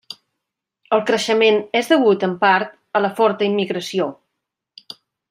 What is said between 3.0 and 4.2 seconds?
a la forta immigració.